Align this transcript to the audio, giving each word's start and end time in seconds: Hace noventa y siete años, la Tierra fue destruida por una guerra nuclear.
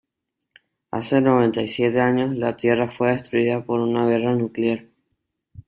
Hace 0.89 1.21
noventa 1.21 1.61
y 1.61 1.67
siete 1.67 2.01
años, 2.01 2.35
la 2.35 2.57
Tierra 2.57 2.89
fue 2.89 3.11
destruida 3.11 3.63
por 3.63 3.79
una 3.81 4.03
guerra 4.07 4.33
nuclear. 4.33 4.85